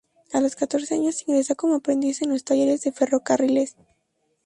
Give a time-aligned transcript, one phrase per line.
[0.33, 3.75] A los catorce años ingresa como aprendiz en los talleres de ferrocarriles.